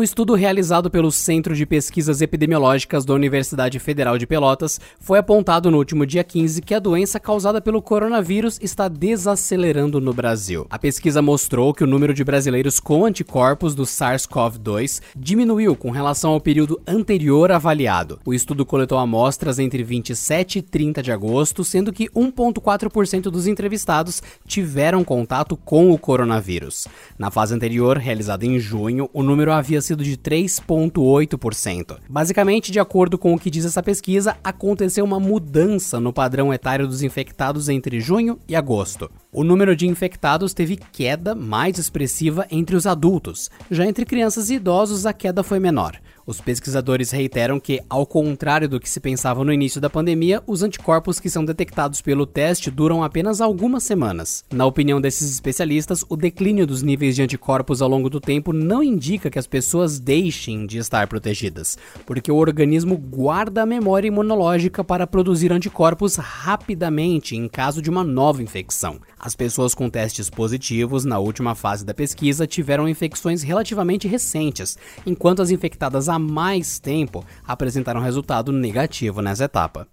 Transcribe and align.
Num 0.00 0.04
estudo 0.04 0.34
realizado 0.34 0.90
pelo 0.90 1.12
Centro 1.12 1.54
de 1.54 1.66
Pesquisas 1.66 2.22
Epidemiológicas 2.22 3.04
da 3.04 3.12
Universidade 3.12 3.78
Federal 3.78 4.16
de 4.16 4.26
Pelotas, 4.26 4.80
foi 4.98 5.18
apontado 5.18 5.70
no 5.70 5.76
último 5.76 6.06
dia 6.06 6.24
15 6.24 6.62
que 6.62 6.74
a 6.74 6.78
doença 6.78 7.20
causada 7.20 7.60
pelo 7.60 7.82
coronavírus 7.82 8.58
está 8.62 8.88
desacelerando 8.88 10.00
no 10.00 10.14
Brasil. 10.14 10.66
A 10.70 10.78
pesquisa 10.78 11.20
mostrou 11.20 11.74
que 11.74 11.84
o 11.84 11.86
número 11.86 12.14
de 12.14 12.24
brasileiros 12.24 12.80
com 12.80 13.04
anticorpos 13.04 13.74
do 13.74 13.82
SARS-CoV-2 13.82 15.02
diminuiu 15.14 15.76
com 15.76 15.90
relação 15.90 16.30
ao 16.30 16.40
período 16.40 16.80
anterior 16.86 17.52
avaliado. 17.52 18.18
O 18.24 18.32
estudo 18.32 18.64
coletou 18.64 18.96
amostras 18.96 19.58
entre 19.58 19.82
27 19.82 20.60
e 20.60 20.62
30 20.62 21.02
de 21.02 21.12
agosto, 21.12 21.62
sendo 21.62 21.92
que 21.92 22.08
1,4% 22.08 23.24
dos 23.24 23.46
entrevistados 23.46 24.22
tiveram 24.46 25.04
contato 25.04 25.58
com 25.58 25.90
o 25.90 25.98
coronavírus. 25.98 26.88
Na 27.18 27.30
fase 27.30 27.54
anterior, 27.54 27.98
realizada 27.98 28.46
em 28.46 28.58
junho, 28.58 29.10
o 29.12 29.22
número 29.22 29.52
havia 29.52 29.80
havia 29.80 29.82
sido 29.90 30.04
de 30.04 30.16
3,8%. 30.16 31.98
Basicamente, 32.08 32.70
de 32.70 32.78
acordo 32.78 33.18
com 33.18 33.34
o 33.34 33.38
que 33.38 33.50
diz 33.50 33.64
essa 33.64 33.82
pesquisa, 33.82 34.36
aconteceu 34.42 35.04
uma 35.04 35.18
mudança 35.18 35.98
no 35.98 36.12
padrão 36.12 36.52
etário 36.52 36.86
dos 36.86 37.02
infectados 37.02 37.68
entre 37.68 38.00
junho 38.00 38.38
e 38.48 38.54
agosto. 38.54 39.10
O 39.32 39.44
número 39.44 39.74
de 39.74 39.86
infectados 39.86 40.54
teve 40.54 40.76
queda 40.76 41.34
mais 41.34 41.78
expressiva 41.78 42.46
entre 42.50 42.76
os 42.76 42.86
adultos, 42.86 43.50
já 43.70 43.86
entre 43.86 44.04
crianças 44.04 44.50
e 44.50 44.54
idosos 44.54 45.06
a 45.06 45.12
queda 45.12 45.42
foi 45.42 45.58
menor. 45.58 45.98
Os 46.26 46.40
pesquisadores 46.40 47.10
reiteram 47.10 47.58
que, 47.58 47.80
ao 47.88 48.06
contrário 48.06 48.68
do 48.68 48.78
que 48.78 48.88
se 48.88 49.00
pensava 49.00 49.44
no 49.44 49.52
início 49.52 49.80
da 49.80 49.90
pandemia, 49.90 50.42
os 50.46 50.62
anticorpos 50.62 51.18
que 51.18 51.30
são 51.30 51.44
detectados 51.44 52.00
pelo 52.00 52.26
teste 52.26 52.70
duram 52.70 53.02
apenas 53.02 53.40
algumas 53.40 53.82
semanas. 53.82 54.44
Na 54.52 54.66
opinião 54.66 55.00
desses 55.00 55.30
especialistas, 55.30 56.04
o 56.08 56.16
declínio 56.16 56.66
dos 56.66 56.82
níveis 56.82 57.16
de 57.16 57.22
anticorpos 57.22 57.82
ao 57.82 57.88
longo 57.88 58.08
do 58.08 58.20
tempo 58.20 58.52
não 58.52 58.82
indica 58.82 59.30
que 59.30 59.38
as 59.38 59.46
pessoas 59.46 59.98
deixem 59.98 60.66
de 60.66 60.78
estar 60.78 61.08
protegidas, 61.08 61.76
porque 62.06 62.30
o 62.30 62.36
organismo 62.36 62.96
guarda 62.96 63.62
a 63.62 63.66
memória 63.66 64.08
imunológica 64.08 64.84
para 64.84 65.06
produzir 65.06 65.52
anticorpos 65.52 66.16
rapidamente 66.16 67.34
em 67.34 67.48
caso 67.48 67.82
de 67.82 67.90
uma 67.90 68.04
nova 68.04 68.42
infecção. 68.42 69.00
As 69.18 69.34
pessoas 69.34 69.74
com 69.74 69.90
testes 69.90 70.30
positivos 70.30 71.04
na 71.04 71.18
última 71.18 71.54
fase 71.54 71.84
da 71.84 71.92
pesquisa 71.92 72.46
tiveram 72.46 72.88
infecções 72.88 73.42
relativamente 73.42 74.06
recentes, 74.06 74.78
enquanto 75.04 75.42
as 75.42 75.50
infectadas 75.50 76.08
há 76.08 76.18
mais 76.20 76.78
tempo 76.78 77.24
apresentaram 77.46 78.00
resultado 78.00 78.52
negativo 78.52 79.20
nessa 79.20 79.44
etapa. 79.44 79.88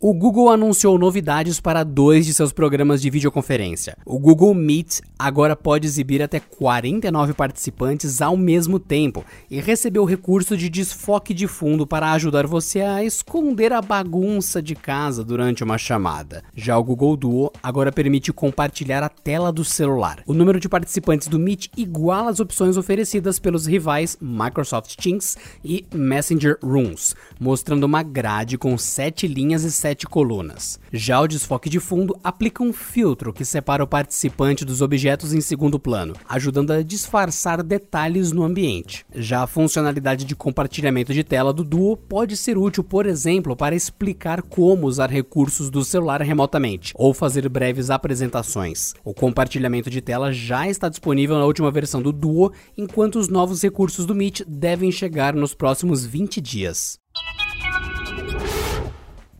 O 0.00 0.14
Google 0.14 0.48
anunciou 0.48 0.96
novidades 0.96 1.58
para 1.58 1.82
dois 1.82 2.24
de 2.24 2.32
seus 2.32 2.52
programas 2.52 3.02
de 3.02 3.10
videoconferência. 3.10 3.96
O 4.06 4.16
Google 4.16 4.54
Meet 4.54 5.00
agora 5.18 5.56
pode 5.56 5.88
exibir 5.88 6.22
até 6.22 6.38
49 6.38 7.32
participantes 7.32 8.22
ao 8.22 8.36
mesmo 8.36 8.78
tempo 8.78 9.24
e 9.50 9.60
recebeu 9.60 10.04
recurso 10.04 10.56
de 10.56 10.68
desfoque 10.68 11.34
de 11.34 11.48
fundo 11.48 11.84
para 11.84 12.12
ajudar 12.12 12.46
você 12.46 12.80
a 12.80 13.02
esconder 13.02 13.72
a 13.72 13.82
bagunça 13.82 14.62
de 14.62 14.76
casa 14.76 15.24
durante 15.24 15.64
uma 15.64 15.76
chamada. 15.76 16.44
Já 16.54 16.78
o 16.78 16.84
Google 16.84 17.16
Duo 17.16 17.52
agora 17.60 17.90
permite 17.90 18.32
compartilhar 18.32 19.02
a 19.02 19.08
tela 19.08 19.50
do 19.50 19.64
celular. 19.64 20.22
O 20.28 20.32
número 20.32 20.60
de 20.60 20.68
participantes 20.68 21.26
do 21.26 21.40
Meet 21.40 21.70
iguala 21.76 22.30
as 22.30 22.38
opções 22.38 22.76
oferecidas 22.76 23.40
pelos 23.40 23.66
rivais 23.66 24.16
Microsoft 24.20 24.94
Teams 24.94 25.36
e 25.64 25.84
Messenger 25.92 26.56
Rooms, 26.62 27.16
mostrando 27.40 27.82
uma 27.82 28.04
grade 28.04 28.56
com 28.56 28.78
sete 28.78 29.26
linhas 29.26 29.64
e 29.64 29.72
colunas. 30.06 30.78
Já 30.92 31.20
o 31.20 31.28
desfoque 31.28 31.68
de 31.68 31.80
fundo 31.80 32.18
aplica 32.22 32.62
um 32.62 32.72
filtro 32.72 33.32
que 33.32 33.44
separa 33.44 33.84
o 33.84 33.86
participante 33.86 34.64
dos 34.64 34.82
objetos 34.82 35.32
em 35.32 35.40
segundo 35.40 35.78
plano, 35.78 36.14
ajudando 36.28 36.72
a 36.72 36.82
disfarçar 36.82 37.62
detalhes 37.62 38.32
no 38.32 38.42
ambiente. 38.42 39.04
Já 39.14 39.42
a 39.42 39.46
funcionalidade 39.46 40.24
de 40.24 40.36
compartilhamento 40.36 41.12
de 41.12 41.24
tela 41.24 41.52
do 41.52 41.64
Duo 41.64 41.96
pode 41.96 42.36
ser 42.36 42.56
útil, 42.58 42.82
por 42.84 43.06
exemplo, 43.06 43.56
para 43.56 43.74
explicar 43.74 44.42
como 44.42 44.86
usar 44.86 45.10
recursos 45.10 45.70
do 45.70 45.84
celular 45.84 46.22
remotamente 46.22 46.92
ou 46.96 47.14
fazer 47.14 47.48
breves 47.48 47.90
apresentações. 47.90 48.94
O 49.04 49.14
compartilhamento 49.14 49.90
de 49.90 50.00
tela 50.00 50.32
já 50.32 50.68
está 50.68 50.88
disponível 50.88 51.38
na 51.38 51.44
última 51.44 51.70
versão 51.70 52.02
do 52.02 52.12
Duo, 52.12 52.52
enquanto 52.76 53.16
os 53.16 53.28
novos 53.28 53.62
recursos 53.62 54.06
do 54.06 54.14
Meet 54.14 54.42
devem 54.46 54.90
chegar 54.90 55.34
nos 55.34 55.54
próximos 55.54 56.04
20 56.04 56.40
dias. 56.40 56.98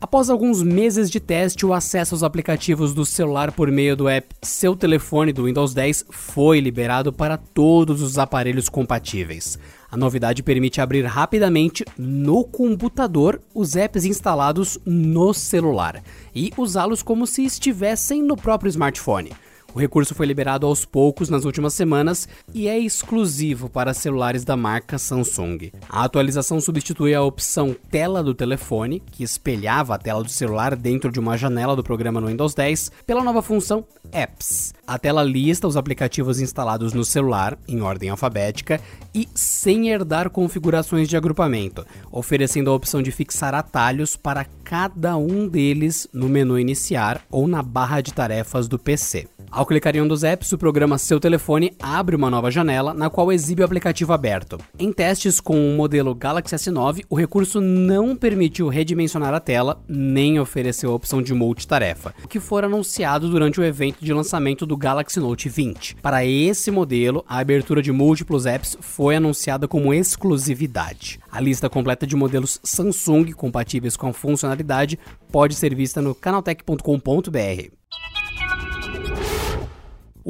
Após 0.01 0.31
alguns 0.31 0.63
meses 0.63 1.11
de 1.11 1.19
teste, 1.19 1.67
o 1.67 1.75
acesso 1.75 2.15
aos 2.15 2.23
aplicativos 2.23 2.95
do 2.95 3.05
celular 3.05 3.51
por 3.51 3.69
meio 3.69 3.97
do 3.97 4.09
app 4.09 4.33
Seu 4.41 4.77
Telefone 4.77 5.33
do 5.33 5.47
Windows 5.47 5.75
10 5.75 6.07
foi 6.09 6.61
liberado 6.61 7.13
para 7.13 7.37
todos 7.37 8.01
os 8.01 8.17
aparelhos 8.17 8.69
compatíveis. 8.69 9.59
A 9.91 9.97
novidade 9.97 10.41
permite 10.41 10.81
abrir 10.81 11.05
rapidamente 11.05 11.85
no 11.99 12.45
computador 12.45 13.41
os 13.53 13.75
apps 13.75 14.05
instalados 14.05 14.79
no 14.87 15.35
celular 15.35 16.01
e 16.33 16.53
usá-los 16.57 17.03
como 17.03 17.27
se 17.27 17.45
estivessem 17.45 18.23
no 18.23 18.37
próprio 18.37 18.69
smartphone. 18.69 19.33
O 19.79 19.81
recurso 19.81 20.13
foi 20.13 20.27
liberado 20.27 20.67
aos 20.67 20.85
poucos 20.85 21.29
nas 21.29 21.45
últimas 21.45 21.73
semanas 21.73 22.29
e 22.53 22.67
é 22.67 22.77
exclusivo 22.77 23.71
para 23.71 23.95
celulares 23.95 24.45
da 24.45 24.57
marca 24.57 24.99
Samsung. 24.99 25.71
A 25.89 26.03
atualização 26.03 26.61
substitui 26.61 27.15
a 27.15 27.23
opção 27.23 27.77
tela 27.89 28.21
do 28.21 28.35
telefone, 28.35 28.99
que 28.99 29.23
espelhava 29.23 29.95
a 29.95 29.99
tela 29.99 30.25
do 30.25 30.31
celular 30.31 30.75
dentro 30.75 31.13
de 31.13 31.21
uma 31.21 31.37
janela 31.37 31.77
do 31.77 31.85
programa 31.85 32.21
no 32.21 32.27
Windows 32.27 32.57
10, 32.57 32.91
pela 33.07 33.23
nova 33.23 33.41
função 33.41 33.85
Apps. 34.11 34.75
A 34.85 34.99
tela 34.99 35.23
lista 35.23 35.69
os 35.69 35.77
aplicativos 35.77 36.41
instalados 36.41 36.93
no 36.93 37.05
celular, 37.05 37.57
em 37.69 37.81
ordem 37.81 38.11
alfabética, 38.11 38.81
e 39.15 39.29
sem 39.33 39.91
herdar 39.91 40.29
configurações 40.29 41.09
de 41.09 41.17
agrupamento, 41.17 41.87
oferecendo 42.11 42.69
a 42.69 42.75
opção 42.75 43.01
de 43.01 43.13
fixar 43.13 43.55
atalhos 43.55 44.17
para 44.17 44.45
cada 44.65 45.17
um 45.17 45.47
deles 45.47 46.09
no 46.13 46.29
menu 46.29 46.59
iniciar 46.59 47.23
ou 47.31 47.47
na 47.47 47.63
barra 47.63 48.01
de 48.01 48.13
tarefas 48.13 48.67
do 48.67 48.77
PC. 48.77 49.29
Ao 49.51 49.65
clicar 49.65 49.97
em 49.97 50.03
um 50.03 50.09
dos 50.09 50.25
apps, 50.25 50.53
o 50.53 50.59
programa 50.59 50.99
Seu 50.99 51.19
Telefone 51.19 51.73
abre 51.81 52.15
uma 52.15 52.31
nova 52.31 52.51
janela 52.51 52.93
na 52.93 53.09
qual 53.09 53.33
exibe 53.33 53.63
o 53.63 53.65
aplicativo 53.65 54.13
aberto. 54.13 54.59
Em 54.79 54.93
testes 54.93 55.41
com 55.41 55.57
o 55.57 55.77
modelo 55.77 56.15
Galaxy 56.15 56.55
S9, 56.55 57.05
o 57.09 57.17
recurso 57.17 57.61
não 57.61 58.15
permitiu 58.15 58.69
redimensionar 58.69 59.33
a 59.33 59.41
tela 59.41 59.83
nem 59.89 60.39
ofereceu 60.39 60.93
a 60.93 60.95
opção 60.95 61.23
de 61.23 61.33
multitarefa, 61.33 62.15
o 62.23 62.29
que 62.29 62.39
foi 62.39 62.63
anunciado 62.63 63.29
durante 63.31 63.61
o 63.61 63.65
evento 63.65 64.05
de 64.05 64.13
lançamento 64.13 64.67
do 64.67 64.77
Galaxy 64.77 65.19
Note 65.19 65.49
20. 65.49 65.97
Para 65.97 66.25
esse 66.25 66.71
modelo, 66.71 67.25
a 67.27 67.39
abertura 67.39 67.81
de 67.81 67.91
múltiplos 67.91 68.45
apps 68.45 68.77
foi 68.81 69.17
anunciada 69.17 69.67
como 69.67 69.95
exclusividade. 69.95 71.21
A 71.33 71.41
lista 71.41 71.71
completa 71.71 72.07
de 72.07 72.17
modelos 72.17 72.61
Samsung 72.63 73.33
compatíveis 73.33 73.97
com 73.97 74.09
a 74.09 74.13
funcionalidade 74.13 74.99
pode 75.33 75.55
ser 75.55 75.75
vista 75.75 76.03
no 76.03 76.15
canaltech.com.br. 76.15 77.78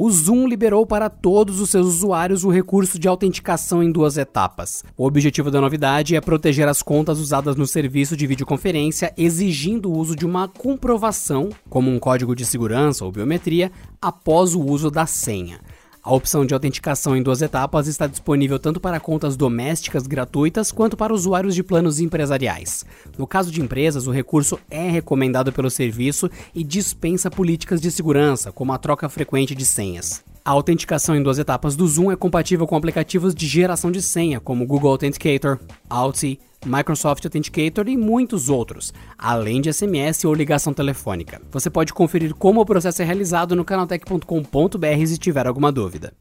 O 0.01 0.09
Zoom 0.09 0.47
liberou 0.47 0.85
para 0.85 1.09
todos 1.09 1.59
os 1.59 1.69
seus 1.69 1.85
usuários 1.85 2.45
o 2.45 2.49
recurso 2.49 2.97
de 2.97 3.05
autenticação 3.05 3.83
em 3.83 3.91
duas 3.91 4.17
etapas. 4.17 4.81
O 4.97 5.05
objetivo 5.05 5.51
da 5.51 5.59
novidade 5.59 6.15
é 6.15 6.21
proteger 6.21 6.69
as 6.69 6.81
contas 6.81 7.19
usadas 7.19 7.57
no 7.57 7.67
serviço 7.67 8.15
de 8.15 8.25
videoconferência, 8.25 9.13
exigindo 9.17 9.91
o 9.91 9.97
uso 9.97 10.15
de 10.15 10.25
uma 10.25 10.47
comprovação, 10.47 11.49
como 11.69 11.91
um 11.91 11.99
código 11.99 12.33
de 12.33 12.45
segurança 12.45 13.03
ou 13.03 13.11
biometria, 13.11 13.73
após 14.01 14.55
o 14.55 14.61
uso 14.61 14.89
da 14.89 15.05
senha. 15.05 15.59
A 16.01 16.13
opção 16.13 16.45
de 16.45 16.53
autenticação 16.53 17.15
em 17.15 17.21
duas 17.21 17.41
etapas 17.41 17.85
está 17.87 18.07
disponível 18.07 18.57
tanto 18.57 18.79
para 18.79 19.01
contas 19.01 19.35
domésticas 19.35 20.07
gratuitas 20.07 20.71
quanto 20.71 20.95
para 20.95 21.13
usuários 21.13 21.53
de 21.53 21.61
planos 21.61 21.99
empresariais. 21.99 22.85
No 23.17 23.27
caso 23.27 23.51
de 23.51 23.61
empresas, 23.61 24.07
o 24.07 24.11
recurso 24.11 24.57
é 24.69 24.89
recomendado 24.89 25.51
pelo 25.51 25.69
serviço 25.69 26.29
e 26.55 26.63
dispensa 26.63 27.29
políticas 27.29 27.81
de 27.81 27.91
segurança, 27.91 28.49
como 28.49 28.71
a 28.71 28.77
troca 28.77 29.09
frequente 29.09 29.53
de 29.53 29.65
senhas. 29.65 30.23
A 30.43 30.51
autenticação 30.51 31.15
em 31.15 31.21
duas 31.21 31.37
etapas 31.37 31.75
do 31.75 31.87
Zoom 31.87 32.11
é 32.11 32.15
compatível 32.15 32.65
com 32.65 32.75
aplicativos 32.75 33.35
de 33.35 33.45
geração 33.45 33.91
de 33.91 34.01
senha, 34.01 34.39
como 34.39 34.65
Google 34.65 34.91
Authenticator, 34.91 35.59
Authy, 35.89 36.39
Microsoft 36.65 37.23
Authenticator 37.25 37.87
e 37.87 37.97
muitos 37.97 38.49
outros, 38.49 38.93
além 39.17 39.61
de 39.61 39.71
SMS 39.71 40.25
ou 40.25 40.33
ligação 40.33 40.73
telefônica. 40.73 41.41
Você 41.51 41.69
pode 41.69 41.93
conferir 41.93 42.33
como 42.33 42.61
o 42.61 42.65
processo 42.65 43.01
é 43.01 43.05
realizado 43.05 43.55
no 43.55 43.65
canaltech.com.br 43.65 45.05
se 45.05 45.17
tiver 45.17 45.45
alguma 45.45 45.71
dúvida. 45.71 46.13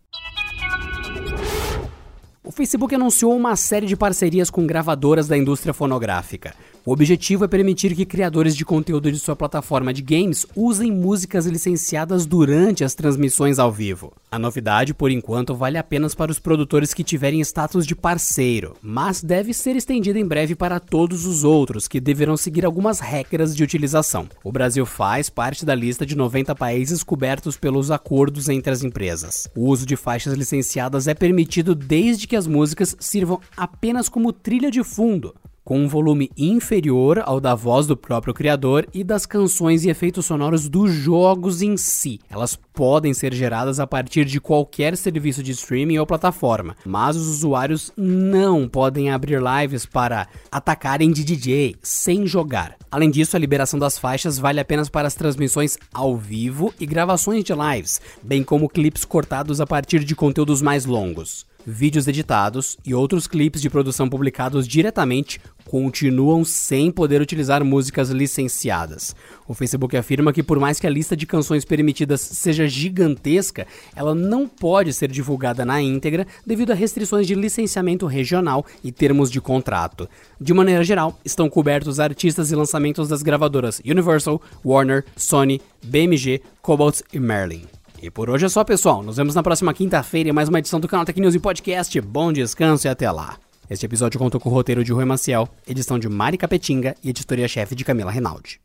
O 2.42 2.50
Facebook 2.50 2.94
anunciou 2.94 3.36
uma 3.36 3.56
série 3.56 3.86
de 3.86 3.94
parcerias 3.94 4.48
com 4.48 4.66
gravadoras 4.66 5.28
da 5.28 5.36
indústria 5.36 5.74
fonográfica. 5.74 6.54
O 6.88 6.92
objetivo 6.92 7.44
é 7.44 7.48
permitir 7.48 7.94
que 7.94 8.06
criadores 8.06 8.56
de 8.56 8.64
conteúdo 8.64 9.12
de 9.12 9.18
sua 9.18 9.36
plataforma 9.36 9.92
de 9.92 10.00
games 10.00 10.46
usem 10.56 10.90
músicas 10.90 11.44
licenciadas 11.44 12.24
durante 12.24 12.82
as 12.82 12.94
transmissões 12.94 13.58
ao 13.58 13.70
vivo. 13.70 14.10
A 14.30 14.38
novidade, 14.38 14.94
por 14.94 15.10
enquanto, 15.10 15.54
vale 15.54 15.76
apenas 15.76 16.14
para 16.14 16.32
os 16.32 16.38
produtores 16.38 16.94
que 16.94 17.04
tiverem 17.04 17.42
status 17.42 17.86
de 17.86 17.94
parceiro, 17.94 18.74
mas 18.80 19.22
deve 19.22 19.52
ser 19.52 19.76
estendida 19.76 20.18
em 20.18 20.24
breve 20.24 20.54
para 20.54 20.80
todos 20.80 21.26
os 21.26 21.44
outros, 21.44 21.86
que 21.86 22.00
deverão 22.00 22.38
seguir 22.38 22.64
algumas 22.64 23.00
regras 23.00 23.54
de 23.54 23.62
utilização. 23.62 24.26
O 24.42 24.50
Brasil 24.50 24.86
faz 24.86 25.28
parte 25.28 25.66
da 25.66 25.74
lista 25.74 26.06
de 26.06 26.16
90 26.16 26.54
países 26.54 27.02
cobertos 27.02 27.54
pelos 27.58 27.90
acordos 27.90 28.48
entre 28.48 28.72
as 28.72 28.82
empresas. 28.82 29.46
O 29.54 29.66
uso 29.66 29.84
de 29.84 29.94
faixas 29.94 30.32
licenciadas 30.32 31.06
é 31.06 31.12
permitido 31.12 31.74
desde 31.74 32.26
que 32.26 32.34
as 32.34 32.46
músicas 32.46 32.96
sirvam 32.98 33.40
apenas 33.54 34.08
como 34.08 34.32
trilha 34.32 34.70
de 34.70 34.82
fundo, 34.82 35.34
com 35.68 35.80
um 35.80 35.86
volume 35.86 36.30
inferior 36.34 37.22
ao 37.26 37.38
da 37.38 37.54
voz 37.54 37.86
do 37.86 37.94
próprio 37.94 38.32
criador 38.32 38.88
e 38.94 39.04
das 39.04 39.26
canções 39.26 39.84
e 39.84 39.90
efeitos 39.90 40.24
sonoros 40.24 40.66
dos 40.66 40.90
jogos 40.90 41.60
em 41.60 41.76
si. 41.76 42.18
Elas 42.30 42.56
podem 42.56 43.12
ser 43.12 43.34
geradas 43.34 43.78
a 43.78 43.86
partir 43.86 44.24
de 44.24 44.40
qualquer 44.40 44.96
serviço 44.96 45.42
de 45.42 45.52
streaming 45.52 45.98
ou 45.98 46.06
plataforma, 46.06 46.74
mas 46.86 47.16
os 47.16 47.28
usuários 47.28 47.92
não 47.98 48.66
podem 48.66 49.10
abrir 49.10 49.42
lives 49.42 49.84
para 49.84 50.26
atacarem 50.50 51.12
de 51.12 51.22
DJ 51.22 51.76
sem 51.82 52.26
jogar. 52.26 52.74
Além 52.90 53.10
disso, 53.10 53.36
a 53.36 53.38
liberação 53.38 53.78
das 53.78 53.98
faixas 53.98 54.38
vale 54.38 54.60
apenas 54.60 54.88
para 54.88 55.06
as 55.06 55.14
transmissões 55.14 55.76
ao 55.92 56.16
vivo 56.16 56.72
e 56.80 56.86
gravações 56.86 57.44
de 57.44 57.52
lives, 57.52 58.00
bem 58.22 58.42
como 58.42 58.70
clipes 58.70 59.04
cortados 59.04 59.60
a 59.60 59.66
partir 59.66 60.02
de 60.02 60.16
conteúdos 60.16 60.62
mais 60.62 60.86
longos 60.86 61.46
vídeos 61.70 62.08
editados 62.08 62.78
e 62.84 62.94
outros 62.94 63.26
clipes 63.26 63.60
de 63.60 63.68
produção 63.68 64.08
publicados 64.08 64.66
diretamente 64.66 65.38
continuam 65.66 66.42
sem 66.42 66.90
poder 66.90 67.20
utilizar 67.20 67.62
músicas 67.62 68.08
licenciadas. 68.08 69.14
O 69.46 69.52
Facebook 69.52 69.94
afirma 69.96 70.32
que, 70.32 70.42
por 70.42 70.58
mais 70.58 70.80
que 70.80 70.86
a 70.86 70.90
lista 70.90 71.14
de 71.14 71.26
canções 71.26 71.64
permitidas 71.64 72.22
seja 72.22 72.66
gigantesca, 72.66 73.66
ela 73.94 74.14
não 74.14 74.48
pode 74.48 74.94
ser 74.94 75.10
divulgada 75.10 75.66
na 75.66 75.82
íntegra 75.82 76.26
devido 76.46 76.70
a 76.70 76.74
restrições 76.74 77.26
de 77.26 77.34
licenciamento 77.34 78.06
regional 78.06 78.64
e 78.82 78.90
termos 78.90 79.30
de 79.30 79.40
contrato. 79.40 80.08
De 80.40 80.54
maneira 80.54 80.82
geral, 80.82 81.18
estão 81.22 81.50
cobertos 81.50 82.00
artistas 82.00 82.50
e 82.50 82.56
lançamentos 82.56 83.08
das 83.08 83.22
gravadoras 83.22 83.82
Universal, 83.84 84.40
Warner, 84.64 85.04
Sony, 85.16 85.60
BMG, 85.84 86.40
Cobalt 86.62 87.02
e 87.12 87.18
Merlin. 87.18 87.77
E 88.02 88.10
por 88.10 88.30
hoje 88.30 88.46
é 88.46 88.48
só, 88.48 88.62
pessoal. 88.64 89.02
Nos 89.02 89.16
vemos 89.16 89.34
na 89.34 89.42
próxima 89.42 89.74
quinta-feira 89.74 90.28
em 90.28 90.32
mais 90.32 90.48
uma 90.48 90.58
edição 90.58 90.78
do 90.78 90.88
canal 90.88 91.04
Tech 91.04 91.20
News 91.20 91.34
e 91.34 91.38
Podcast. 91.38 92.00
Bom 92.00 92.32
descanso 92.32 92.86
e 92.86 92.90
até 92.90 93.10
lá. 93.10 93.36
Este 93.68 93.84
episódio 93.84 94.18
contou 94.18 94.40
com 94.40 94.48
o 94.48 94.52
roteiro 94.52 94.82
de 94.82 94.92
Rui 94.92 95.04
Maciel, 95.04 95.48
edição 95.66 95.98
de 95.98 96.08
Mari 96.08 96.38
Capetinga 96.38 96.94
e 97.02 97.10
editoria-chefe 97.10 97.74
de 97.74 97.84
Camila 97.84 98.10
Reinaldi. 98.10 98.60